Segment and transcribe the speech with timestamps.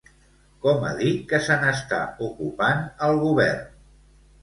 [0.63, 2.01] Com ha dit que se n'està
[2.31, 3.73] ocupant el govern?